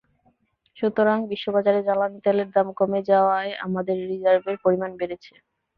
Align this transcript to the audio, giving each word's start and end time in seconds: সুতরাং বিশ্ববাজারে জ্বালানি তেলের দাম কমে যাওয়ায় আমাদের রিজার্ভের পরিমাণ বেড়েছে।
সুতরাং 0.77 1.17
বিশ্ববাজারে 1.31 1.79
জ্বালানি 1.83 2.19
তেলের 2.25 2.49
দাম 2.55 2.67
কমে 2.79 3.01
যাওয়ায় 3.09 3.51
আমাদের 3.65 3.97
রিজার্ভের 4.09 4.57
পরিমাণ 4.63 4.91
বেড়েছে। 4.99 5.33